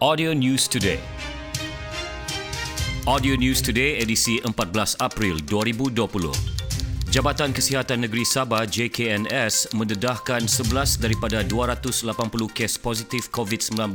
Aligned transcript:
Audio 0.00 0.32
News 0.32 0.64
Today. 0.64 0.96
Audio 3.04 3.36
News 3.36 3.60
Today 3.60 4.00
edisi 4.00 4.40
14 4.40 4.96
April 4.96 5.44
2020. 5.44 6.32
Jabatan 7.12 7.52
Kesihatan 7.52 8.08
Negeri 8.08 8.24
Sabah 8.24 8.64
JKNS 8.64 9.76
mendedahkan 9.76 10.48
11 10.48 11.04
daripada 11.04 11.44
280 11.44 12.16
kes 12.48 12.80
positif 12.80 13.28
COVID-19 13.28 13.92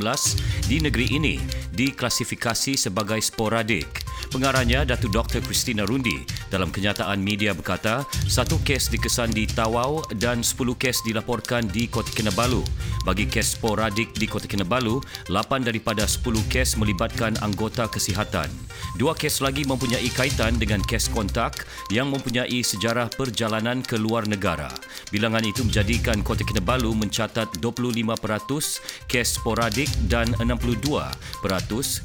di 0.69 0.77
negeri 0.77 1.09
ini 1.09 1.41
diklasifikasi 1.73 2.77
sebagai 2.77 3.17
sporadik. 3.25 4.04
Pengarahnya 4.33 4.87
Datu 4.87 5.11
Dr. 5.11 5.43
Christina 5.43 5.85
Rundi 5.85 6.25
dalam 6.49 6.71
kenyataan 6.71 7.21
media 7.21 7.51
berkata 7.51 8.07
satu 8.25 8.57
kes 8.63 8.89
dikesan 8.93 9.33
di 9.33 9.45
Tawau 9.49 10.01
dan 10.17 10.41
10 10.41 10.55
kes 10.77 11.03
dilaporkan 11.05 11.67
di 11.69 11.85
Kota 11.89 12.09
Kinabalu. 12.13 12.63
Bagi 13.05 13.29
kes 13.29 13.59
sporadik 13.59 14.17
di 14.17 14.25
Kota 14.25 14.49
Kinabalu, 14.49 14.97
8 15.29 15.61
daripada 15.61 16.07
10 16.09 16.41
kes 16.49 16.79
melibatkan 16.79 17.37
anggota 17.45 17.85
kesihatan. 17.85 18.49
Dua 18.95 19.11
kes 19.11 19.43
lagi 19.43 19.67
mempunyai 19.67 20.07
kaitan 20.15 20.55
dengan 20.55 20.79
kes 20.79 21.11
kontak 21.11 21.67
yang 21.91 22.07
mempunyai 22.07 22.63
sejarah 22.63 23.11
perjalanan 23.11 23.83
ke 23.83 23.99
luar 23.99 24.23
negara. 24.23 24.71
Bilangan 25.11 25.43
itu 25.43 25.67
menjadikan 25.67 26.23
Kota 26.23 26.47
Kinabalu 26.47 26.95
mencatat 26.95 27.59
25% 27.59 29.11
kes 29.11 29.27
sporadik 29.35 29.91
dan 30.07 30.31
62% 30.39 31.11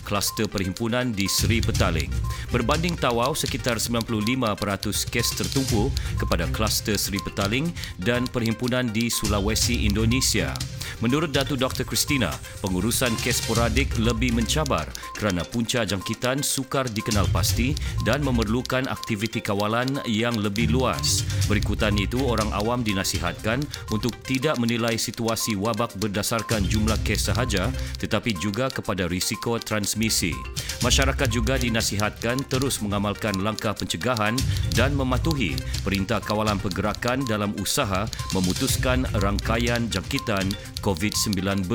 kluster 0.02 0.47
perhimpunan 0.51 1.15
di 1.15 1.30
Seri 1.30 1.63
Petaling. 1.63 2.10
Berbanding 2.51 2.99
Tawau 2.99 3.33
sekitar 3.37 3.79
95% 3.79 5.07
kes 5.07 5.29
tertumpu 5.39 5.93
kepada 6.19 6.51
kluster 6.51 6.99
Seri 6.99 7.23
Petaling 7.23 7.71
dan 8.03 8.27
perhimpunan 8.27 8.91
di 8.91 9.07
Sulawesi 9.07 9.87
Indonesia. 9.87 10.51
Menurut 10.99 11.30
Datu 11.30 11.55
Dr. 11.55 11.87
Christina, 11.87 12.35
pengurusan 12.59 13.15
kes 13.23 13.47
sporadik 13.47 13.95
lebih 14.03 14.35
mencabar 14.35 14.91
kerana 15.15 15.47
punca 15.47 15.87
jangkitan 15.87 16.43
sukar 16.43 16.91
dikenal 16.91 17.30
pasti 17.30 17.73
dan 18.02 18.27
memerlukan 18.27 18.91
aktiviti 18.91 19.38
kawalan 19.38 20.02
yang 20.11 20.35
lebih 20.35 20.66
luas. 20.74 21.23
Berikutan 21.46 21.95
itu, 21.95 22.18
orang 22.27 22.51
awam 22.51 22.83
dinasihatkan 22.83 23.63
untuk 23.95 24.13
tidak 24.27 24.59
menilai 24.59 24.99
situasi 24.99 25.55
wabak 25.55 25.95
berdasarkan 26.02 26.66
jumlah 26.66 26.99
kes 27.07 27.30
sahaja 27.30 27.71
tetapi 28.01 28.35
juga 28.41 28.73
kepada 28.73 29.07
risiko 29.07 29.61
transmisi. 29.61 30.33
Masyarakat 30.80 31.29
juga 31.29 31.61
dinasihatkan 31.61 32.41
terus 32.49 32.80
mengamalkan 32.80 33.37
langkah 33.45 33.77
pencegahan 33.77 34.33
dan 34.73 34.96
mematuhi 34.96 35.52
perintah 35.85 36.24
kawalan 36.24 36.57
pergerakan 36.57 37.21
dalam 37.29 37.52
usaha 37.61 38.09
memutuskan 38.33 39.05
rangkaian 39.21 39.85
jangkitan 39.93 40.49
COVID-19. 40.81 41.69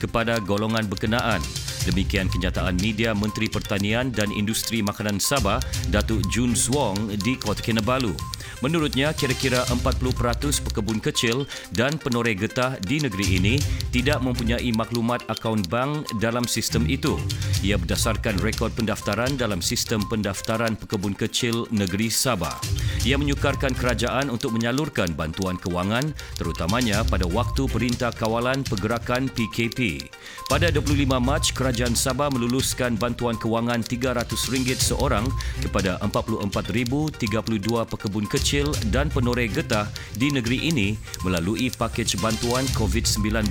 kepada 0.03 0.43
golongan 0.43 0.91
berkenaan. 0.91 1.39
Demikian 1.83 2.31
kenyataan 2.31 2.79
media 2.79 3.11
Menteri 3.11 3.51
Pertanian 3.51 4.15
dan 4.15 4.31
Industri 4.31 4.87
Makanan 4.87 5.19
Sabah, 5.19 5.59
Datuk 5.91 6.23
Jun 6.31 6.55
Swong 6.55 7.11
di 7.21 7.37
Kota 7.37 7.61
Kinabalu. 7.61 8.15
Menurutnya, 8.63 9.11
kira-kira 9.11 9.67
40% 9.75 10.63
pekebun 10.63 11.03
kecil 11.03 11.51
dan 11.75 11.99
penoreh 11.99 12.39
getah 12.39 12.79
di 12.79 13.03
negeri 13.03 13.43
ini 13.43 13.55
tidak 13.91 14.23
mempunyai 14.23 14.71
maklumat 14.71 15.27
akaun 15.27 15.67
bank 15.67 16.07
dalam 16.23 16.47
sistem 16.47 16.87
itu. 16.87 17.19
Ia 17.67 17.75
berdasarkan 17.75 18.39
rekod 18.39 18.71
pendaftaran 18.79 19.35
dalam 19.35 19.59
sistem 19.59 20.07
pendaftaran 20.07 20.79
pekebun 20.79 21.19
kecil 21.19 21.67
negeri 21.75 22.07
Sabah. 22.07 22.55
Ia 23.03 23.19
menyukarkan 23.19 23.75
kerajaan 23.75 24.31
untuk 24.31 24.55
menyalurkan 24.55 25.11
bantuan 25.19 25.59
kewangan 25.59 26.15
terutamanya 26.39 27.03
pada 27.03 27.27
waktu 27.27 27.67
Perintah 27.67 28.15
Kawalan 28.15 28.63
Pergerakan 28.63 29.27
PKP. 29.27 30.07
Pada 30.47 30.71
25 30.71 31.19
Mac, 31.19 31.43
Kerajaan 31.51 31.99
Sabah 31.99 32.31
meluluskan 32.31 32.95
bantuan 32.95 33.35
kewangan 33.35 33.83
RM300 33.83 34.95
seorang 34.95 35.27
kepada 35.59 35.99
44,032 35.99 37.91
pekebun 37.91 38.27
kecil 38.31 38.71
dan 38.95 39.11
penoreh 39.11 39.51
getah 39.51 39.91
di 40.15 40.31
negeri 40.31 40.71
ini 40.71 40.95
melalui 41.27 41.75
pakej 41.75 42.23
bantuan 42.23 42.63
COVID-19. 42.79 43.51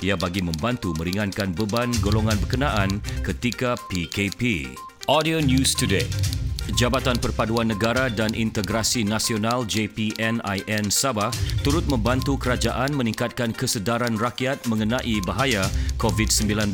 Ia 0.00 0.16
bagi 0.16 0.40
membantu 0.40 0.96
meringankan 0.96 1.52
beban 1.52 1.92
golongan 2.00 2.40
berkenaan 2.40 3.04
ketika 3.20 3.76
PKP. 3.92 4.72
Audio 5.12 5.44
News 5.44 5.76
Today. 5.76 6.41
Jabatan 6.72 7.20
Perpaduan 7.20 7.68
Negara 7.68 8.08
dan 8.08 8.32
Integrasi 8.32 9.04
Nasional 9.04 9.68
JPNIN 9.68 10.88
Sabah 10.88 11.28
turut 11.60 11.84
membantu 11.84 12.40
kerajaan 12.40 12.96
meningkatkan 12.96 13.52
kesedaran 13.52 14.16
rakyat 14.16 14.64
mengenai 14.64 15.20
bahaya 15.28 15.68
COVID-19. 16.00 16.72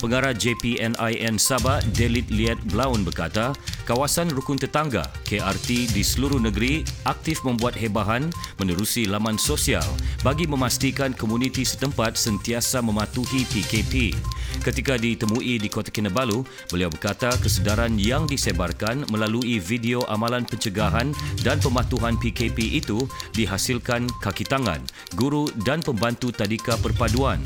Pengarah 0.00 0.32
JPNIN 0.32 1.36
Sabah, 1.36 1.84
Delit 1.92 2.32
Liet 2.32 2.56
Blaun 2.72 3.04
berkata, 3.04 3.52
kawasan 3.84 4.32
rukun 4.32 4.56
tetangga 4.56 5.04
KRT 5.28 5.92
di 5.92 6.00
seluruh 6.00 6.40
negeri 6.40 6.80
aktif 7.04 7.44
membuat 7.44 7.76
hebahan 7.76 8.32
menerusi 8.56 9.04
laman 9.04 9.36
sosial 9.36 9.84
bagi 10.24 10.48
memastikan 10.48 11.12
komuniti 11.12 11.68
setempat 11.68 12.16
sentiasa 12.16 12.80
mematuhi 12.80 13.44
PKP. 13.52 14.16
Ketika 14.64 14.96
ditemui 14.96 15.60
di 15.60 15.68
Kota 15.68 15.92
Kinabalu, 15.92 16.42
beliau 16.72 16.88
berkata 16.88 17.32
kesedaran 17.36 17.96
yang 17.96 18.24
disebarkan 18.24 19.04
melalui 19.08 19.60
video 19.60 20.04
amalan 20.08 20.48
pencegahan 20.48 21.12
dan 21.44 21.60
pematuhan 21.60 22.16
PKP 22.16 22.76
itu 22.76 23.04
dihasilkan 23.36 24.08
kaki 24.20 24.48
tangan, 24.48 24.80
guru 25.16 25.48
dan 25.64 25.84
pembantu 25.84 26.32
tadika 26.32 26.76
perpaduan. 26.80 27.40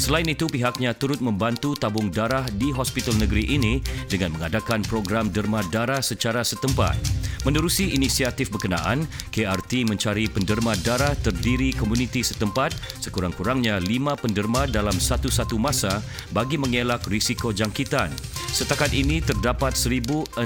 Selain 0.00 0.24
itu, 0.24 0.48
pihaknya 0.48 0.96
turut 0.96 1.20
membantu 1.20 1.76
tabung 1.76 1.99
darah 2.08 2.48
di 2.56 2.72
hospital 2.72 3.20
negeri 3.20 3.44
ini 3.52 3.84
dengan 4.08 4.32
mengadakan 4.40 4.80
program 4.88 5.28
derma 5.28 5.60
darah 5.68 6.00
secara 6.00 6.40
setempat. 6.40 6.96
Menerusi 7.44 7.96
inisiatif 7.96 8.52
berkenaan, 8.52 9.08
KRT 9.32 9.88
mencari 9.88 10.28
penderma 10.28 10.76
darah 10.80 11.16
terdiri 11.20 11.72
komuniti 11.72 12.20
setempat 12.20 12.76
sekurang-kurangnya 13.00 13.80
lima 13.80 14.16
penderma 14.16 14.68
dalam 14.68 14.96
satu-satu 14.96 15.56
masa 15.56 16.04
bagi 16.36 16.60
mengelak 16.60 17.04
risiko 17.08 17.52
jangkitan. 17.52 18.12
Setakat 18.52 18.92
ini 18.92 19.24
terdapat 19.24 19.72
1062 19.72 20.36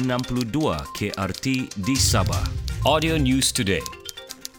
KRT 0.95 1.47
di 1.83 1.95
Sabah. 1.99 2.47
Audio 2.87 3.19
News 3.19 3.51
Today. 3.51 4.04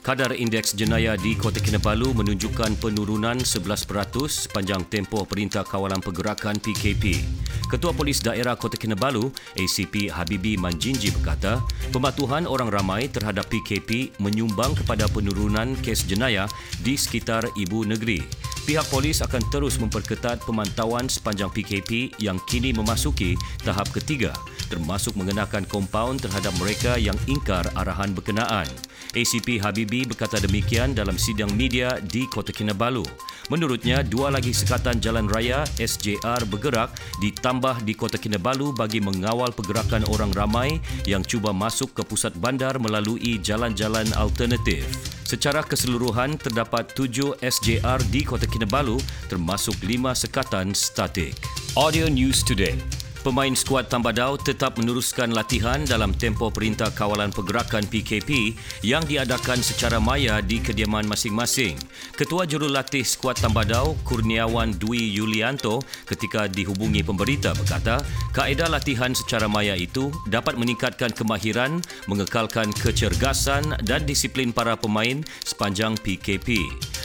Kadar 0.05 0.37
indeks 0.37 0.77
jenayah 0.77 1.17
di 1.17 1.33
Kota 1.33 1.57
Kinabalu 1.57 2.13
menunjukkan 2.13 2.77
penurunan 2.77 3.41
11% 3.41 3.89
sepanjang 4.29 4.85
tempoh 4.85 5.25
Perintah 5.25 5.65
Kawalan 5.65 5.97
Pergerakan 5.97 6.61
PKP. 6.61 7.25
Ketua 7.65 7.89
Polis 7.89 8.21
Daerah 8.21 8.53
Kota 8.53 8.77
Kinabalu, 8.77 9.33
ACP 9.57 10.13
Habibi 10.13 10.61
Manjinji 10.61 11.09
berkata, 11.09 11.57
pematuhan 11.89 12.45
orang 12.45 12.69
ramai 12.69 13.09
terhadap 13.09 13.49
PKP 13.49 14.13
menyumbang 14.21 14.77
kepada 14.77 15.09
penurunan 15.09 15.73
kes 15.81 16.05
jenayah 16.05 16.45
di 16.85 16.93
sekitar 16.93 17.49
ibu 17.57 17.81
negeri. 17.81 18.21
Pihak 18.69 18.85
polis 18.93 19.25
akan 19.25 19.41
terus 19.49 19.81
memperketat 19.81 20.45
pemantauan 20.45 21.09
sepanjang 21.09 21.49
PKP 21.49 22.13
yang 22.21 22.37
kini 22.45 22.77
memasuki 22.77 23.33
tahap 23.65 23.89
ketiga 23.89 24.37
termasuk 24.67 25.17
mengenakan 25.19 25.63
kompaun 25.65 26.17
terhadap 26.17 26.53
mereka 26.59 26.97
yang 26.97 27.15
ingkar 27.25 27.65
arahan 27.75 28.11
berkenaan. 28.11 28.67
ACP 29.15 29.63
Habibi 29.63 30.03
berkata 30.03 30.41
demikian 30.43 30.91
dalam 30.91 31.15
sidang 31.15 31.51
media 31.55 31.97
di 32.03 32.27
Kota 32.27 32.51
Kinabalu. 32.51 33.07
Menurutnya, 33.47 34.03
dua 34.03 34.33
lagi 34.33 34.51
sekatan 34.51 34.99
jalan 34.99 35.29
raya 35.31 35.63
SJR 35.77 36.43
bergerak 36.49 36.91
ditambah 37.23 37.85
di 37.85 37.93
Kota 37.95 38.19
Kinabalu 38.19 38.75
bagi 38.75 38.99
mengawal 38.99 39.55
pergerakan 39.55 40.03
orang 40.11 40.33
ramai 40.35 40.81
yang 41.07 41.23
cuba 41.23 41.55
masuk 41.55 41.95
ke 41.95 42.03
pusat 42.03 42.33
bandar 42.41 42.75
melalui 42.81 43.39
jalan-jalan 43.39 44.09
alternatif. 44.17 44.83
Secara 45.25 45.65
keseluruhan, 45.65 46.37
terdapat 46.37 46.93
tujuh 46.93 47.33
SJR 47.41 47.97
di 48.13 48.21
Kota 48.21 48.45
Kinabalu 48.45 49.01
termasuk 49.25 49.73
lima 49.81 50.13
sekatan 50.13 50.73
statik. 50.77 51.33
Audio 51.73 52.05
News 52.05 52.45
Today. 52.45 52.94
Pemain 53.25 53.57
skuad 53.57 53.89
Tambadau 53.89 54.37
tetap 54.37 54.77
meneruskan 54.77 55.33
latihan 55.33 55.81
dalam 55.81 56.13
tempoh 56.13 56.53
Perintah 56.53 56.93
Kawalan 56.93 57.33
Pergerakan 57.33 57.81
PKP 57.89 58.53
yang 58.85 59.01
diadakan 59.01 59.65
secara 59.65 59.97
maya 59.97 60.45
di 60.45 60.61
kediaman 60.61 61.09
masing-masing. 61.09 61.73
Ketua 62.13 62.45
Jurulatih 62.45 63.01
Skuad 63.01 63.41
Tambadau, 63.41 63.97
Kurniawan 64.05 64.77
Dwi 64.77 65.09
Yulianto, 65.17 65.81
ketika 66.05 66.45
dihubungi 66.45 67.01
pemberita 67.01 67.57
berkata, 67.57 67.97
kaedah 68.37 68.69
latihan 68.69 69.17
secara 69.17 69.49
maya 69.49 69.73
itu 69.73 70.13
dapat 70.29 70.53
meningkatkan 70.53 71.09
kemahiran, 71.09 71.81
mengekalkan 72.05 72.69
kecergasan 72.77 73.73
dan 73.89 74.05
disiplin 74.05 74.53
para 74.53 74.77
pemain 74.77 75.25
sepanjang 75.41 75.97
PKP. 75.97 76.61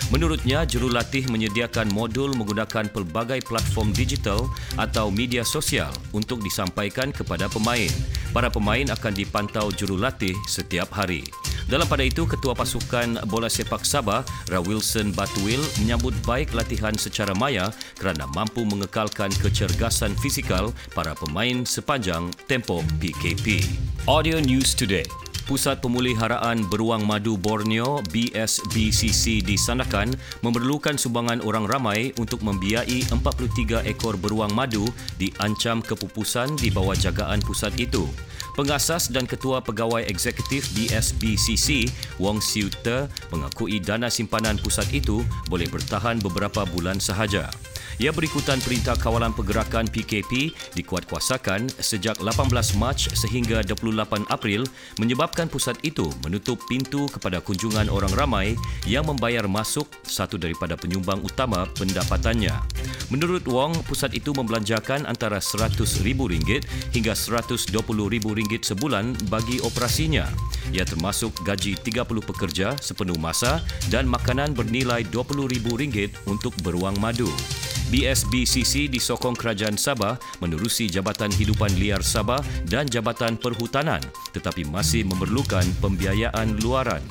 Menurutnya, 0.08 0.64
jurulatih 0.64 1.29
menyediakan 1.29 1.93
modul 1.93 2.32
menggunakan 2.32 2.88
pelbagai 2.88 3.44
platform 3.44 3.93
digital 3.93 4.49
atau 4.81 5.12
media 5.12 5.44
sosial 5.44 5.93
untuk 6.17 6.41
disampaikan 6.41 7.12
kepada 7.12 7.52
pemain. 7.52 7.93
Para 8.32 8.49
pemain 8.49 8.88
akan 8.88 9.12
dipantau 9.12 9.69
jurulatih 9.69 10.32
setiap 10.49 10.88
hari. 10.97 11.23
Dalam 11.70 11.87
pada 11.87 12.02
itu, 12.02 12.26
Ketua 12.26 12.50
Pasukan 12.50 13.23
Bola 13.31 13.47
Sepak 13.47 13.87
Sabah, 13.87 14.26
Ra 14.50 14.58
Wilson 14.58 15.14
Batuil 15.14 15.62
menyambut 15.79 16.11
baik 16.26 16.50
latihan 16.50 16.91
secara 16.99 17.31
maya 17.38 17.70
kerana 17.94 18.26
mampu 18.35 18.67
mengekalkan 18.67 19.31
kecergasan 19.38 20.19
fizikal 20.19 20.75
para 20.99 21.14
pemain 21.14 21.62
sepanjang 21.62 22.26
tempoh 22.50 22.82
PKP. 22.99 23.62
Audio 24.11 24.43
News 24.43 24.75
Today. 24.75 25.30
Pusat 25.50 25.82
Pemuliharaan 25.82 26.62
Beruang 26.70 27.02
Madu 27.02 27.35
Borneo 27.35 27.99
BSBCC 28.14 29.43
di 29.43 29.58
Sandakan 29.58 30.14
memerlukan 30.47 30.94
sumbangan 30.94 31.43
orang 31.43 31.67
ramai 31.67 32.14
untuk 32.23 32.47
membiayai 32.47 33.11
43 33.11 33.82
ekor 33.91 34.14
beruang 34.14 34.55
madu 34.55 34.87
diancam 35.19 35.82
kepupusan 35.82 36.55
di 36.55 36.70
bawah 36.70 36.94
jagaan 36.94 37.43
pusat 37.43 37.75
itu. 37.82 38.06
Pengasas 38.55 39.11
dan 39.11 39.26
Ketua 39.26 39.58
Pegawai 39.58 40.06
Eksekutif 40.06 40.70
BSBCC, 40.70 41.91
Wong 42.23 42.38
Siu 42.38 42.70
Te, 42.87 43.11
mengakui 43.35 43.82
dana 43.82 44.06
simpanan 44.06 44.55
pusat 44.55 44.87
itu 44.94 45.26
boleh 45.50 45.67
bertahan 45.67 46.23
beberapa 46.23 46.62
bulan 46.62 47.02
sahaja. 47.02 47.50
Ia 48.00 48.17
berikutan 48.17 48.56
Perintah 48.64 48.97
Kawalan 48.97 49.37
Pergerakan 49.37 49.85
PKP 49.85 50.56
dikuatkuasakan 50.73 51.69
sejak 51.85 52.17
18 52.17 52.49
Mac 52.81 52.97
sehingga 52.97 53.61
28 53.61 54.25
April 54.32 54.64
menyebabkan 54.97 55.52
pusat 55.52 55.76
itu 55.85 56.08
menutup 56.25 56.56
pintu 56.64 57.05
kepada 57.12 57.44
kunjungan 57.44 57.93
orang 57.93 58.08
ramai 58.17 58.56
yang 58.88 59.05
membayar 59.05 59.44
masuk 59.44 59.85
satu 60.00 60.41
daripada 60.41 60.81
penyumbang 60.81 61.20
utama 61.20 61.69
pendapatannya. 61.76 62.56
Menurut 63.12 63.44
Wong, 63.44 63.76
pusat 63.85 64.17
itu 64.17 64.32
membelanjakan 64.32 65.05
antara 65.05 65.37
RM100,000 65.37 66.56
hingga 66.97 67.12
RM120,000 67.12 68.64
sebulan 68.64 69.29
bagi 69.29 69.61
operasinya. 69.61 70.25
Ia 70.73 70.88
termasuk 70.88 71.37
gaji 71.44 71.76
30 71.76 72.08
pekerja 72.25 72.73
sepenuh 72.81 73.20
masa 73.20 73.61
dan 73.93 74.08
makanan 74.08 74.56
bernilai 74.56 75.05
RM20,000 75.05 76.25
untuk 76.25 76.56
beruang 76.64 76.97
madu. 76.97 77.29
BSBCC 77.91 78.87
disokong 78.89 79.35
Kerajaan 79.35 79.75
Sabah 79.75 80.17
menerusi 80.39 80.87
Jabatan 80.87 81.35
Hidupan 81.35 81.75
Liar 81.77 82.01
Sabah 82.01 82.41
dan 82.71 82.87
Jabatan 82.87 83.37
Perhutanan 83.37 84.01
tetapi 84.31 84.65
masih 84.65 85.05
memerlukan 85.05 85.67
pembiayaan 85.83 86.57
luaran. 86.63 87.03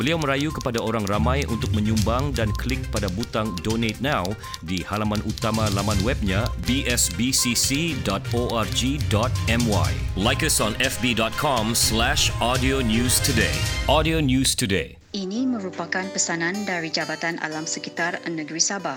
Beliau 0.00 0.16
merayu 0.16 0.48
kepada 0.48 0.80
orang 0.80 1.04
ramai 1.04 1.44
untuk 1.52 1.68
menyumbang 1.76 2.32
dan 2.32 2.48
klik 2.56 2.80
pada 2.88 3.12
butang 3.12 3.52
Donate 3.60 4.00
Now 4.00 4.24
di 4.64 4.80
halaman 4.80 5.20
utama 5.28 5.68
laman 5.76 6.00
webnya 6.00 6.48
bsbcc.org.my. 6.64 8.00
Like 10.16 10.40
us 10.40 10.64
on 10.64 10.72
fb.com 10.80 11.76
slash 11.76 12.32
audio 12.40 12.80
news 12.80 13.20
today. 13.20 13.52
Audio 13.84 14.24
News 14.24 14.56
Today. 14.56 14.96
Ini 15.12 15.44
merupakan 15.44 16.08
pesanan 16.08 16.64
dari 16.64 16.88
Jabatan 16.88 17.36
Alam 17.44 17.68
Sekitar 17.68 18.16
Negeri 18.24 18.64
Sabah. 18.64 18.96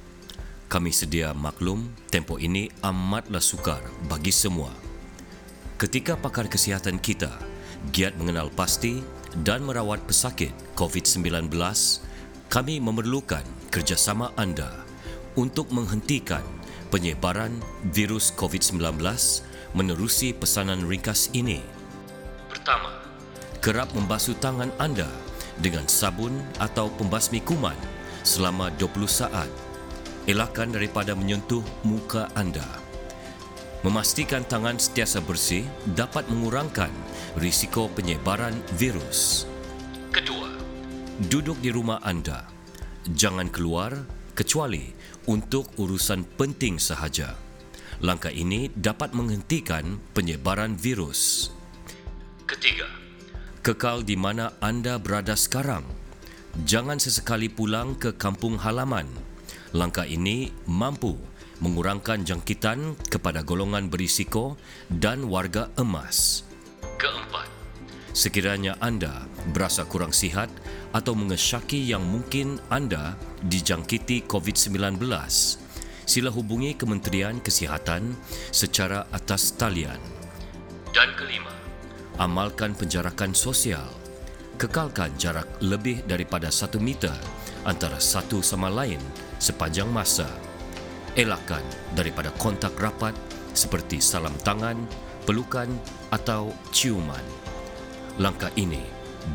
Kami 0.72 0.88
sedia 0.88 1.36
maklum 1.36 1.84
tempoh 2.08 2.40
ini 2.40 2.72
amatlah 2.80 3.44
sukar 3.44 3.84
bagi 4.08 4.32
semua. 4.32 4.72
Ketika 5.76 6.16
pakar 6.16 6.48
kesihatan 6.48 6.96
kita 6.96 7.28
giat 7.92 8.16
mengenal 8.16 8.48
pasti 8.56 9.04
dan 9.44 9.68
merawat 9.68 10.00
pesakit 10.08 10.56
COVID-19, 10.80 11.52
kami 12.48 12.80
memerlukan 12.80 13.44
kerjasama 13.68 14.32
anda 14.40 14.72
untuk 15.36 15.68
menghentikan 15.76 16.48
penyebaran 16.88 17.52
virus 17.92 18.32
COVID-19 18.40 18.96
menerusi 19.76 20.32
pesanan 20.32 20.88
ringkas 20.88 21.36
ini. 21.36 21.60
Pertama, 22.48 22.96
kerap 23.60 23.92
membasuh 23.92 24.40
tangan 24.40 24.72
anda 24.80 25.12
dengan 25.60 25.84
sabun 25.92 26.32
atau 26.64 26.88
pembasmi 26.96 27.44
kuman 27.44 27.76
selama 28.24 28.72
20 28.80 29.12
saat. 29.12 29.52
Elakkan 30.30 30.70
daripada 30.70 31.18
menyentuh 31.18 31.66
muka 31.82 32.30
anda. 32.38 32.66
Memastikan 33.82 34.46
tangan 34.46 34.78
sentiasa 34.78 35.18
bersih 35.18 35.66
dapat 35.98 36.30
mengurangkan 36.30 36.94
risiko 37.42 37.90
penyebaran 37.90 38.54
virus. 38.78 39.50
Kedua, 40.14 40.54
duduk 41.26 41.58
di 41.58 41.74
rumah 41.74 41.98
anda. 42.06 42.46
Jangan 43.10 43.50
keluar 43.50 43.98
kecuali 44.38 44.94
untuk 45.26 45.74
urusan 45.82 46.22
penting 46.38 46.78
sahaja. 46.78 47.34
Langkah 48.06 48.30
ini 48.30 48.70
dapat 48.78 49.18
menghentikan 49.18 49.98
penyebaran 50.14 50.78
virus. 50.78 51.50
Ketiga, 52.46 52.86
kekal 53.66 54.06
di 54.06 54.14
mana 54.14 54.54
anda 54.62 55.02
berada 55.02 55.34
sekarang. 55.34 55.82
Jangan 56.62 57.02
sesekali 57.02 57.50
pulang 57.50 57.98
ke 57.98 58.14
kampung 58.14 58.62
halaman. 58.62 59.10
Langkah 59.72 60.04
ini 60.04 60.52
mampu 60.68 61.16
mengurangkan 61.64 62.28
jangkitan 62.28 63.00
kepada 63.08 63.40
golongan 63.46 63.88
berisiko 63.88 64.60
dan 64.92 65.32
warga 65.32 65.72
emas. 65.80 66.44
Keempat, 67.00 67.48
sekiranya 68.12 68.76
anda 68.84 69.24
berasa 69.56 69.88
kurang 69.88 70.12
sihat 70.12 70.52
atau 70.92 71.16
mengesyaki 71.16 71.80
yang 71.88 72.04
mungkin 72.04 72.60
anda 72.68 73.16
dijangkiti 73.48 74.28
COVID-19, 74.28 75.00
sila 76.04 76.30
hubungi 76.36 76.76
Kementerian 76.76 77.40
Kesihatan 77.40 78.12
secara 78.52 79.08
atas 79.16 79.56
talian. 79.56 80.02
Dan 80.92 81.16
kelima, 81.16 81.56
amalkan 82.20 82.76
penjarakan 82.76 83.32
sosial. 83.32 83.88
Kekalkan 84.60 85.16
jarak 85.16 85.48
lebih 85.64 86.04
daripada 86.06 86.52
satu 86.52 86.78
meter 86.78 87.16
antara 87.68 88.00
satu 88.02 88.40
sama 88.40 88.72
lain 88.72 89.02
sepanjang 89.38 89.90
masa. 89.92 90.28
Elakkan 91.14 91.64
daripada 91.92 92.32
kontak 92.40 92.72
rapat 92.80 93.12
seperti 93.52 94.00
salam 94.00 94.34
tangan, 94.48 94.80
pelukan 95.28 95.68
atau 96.10 96.56
ciuman. 96.72 97.24
Langkah 98.16 98.52
ini 98.56 98.82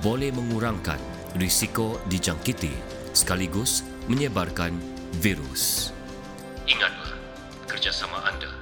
boleh 0.01 0.33
mengurangkan 0.33 0.99
risiko 1.37 2.01
dijangkiti 2.09 2.73
sekaligus 3.13 3.85
menyebarkan 4.09 4.73
virus. 5.21 5.93
Ingatlah, 6.65 7.13
kerjasama 7.69 8.25
anda 8.25 8.56